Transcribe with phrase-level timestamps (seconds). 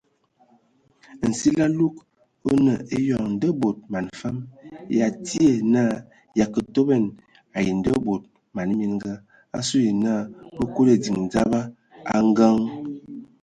[1.27, 1.95] Nsili alug
[2.47, 4.37] o nə eyɔŋ nda bod man fam
[4.97, 5.83] ya tie na
[6.37, 7.05] ya kə toban
[7.57, 8.21] ai ndabod
[8.55, 9.11] man mininga
[9.57, 10.13] asu ye na
[10.55, 11.59] bə kuli ediŋ dzaba
[12.13, 12.55] a ngəŋ.